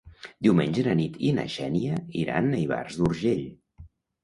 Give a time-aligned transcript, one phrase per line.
[0.45, 3.47] Diumenge na Nit i na Xènia iran a Ivars d'Urgell.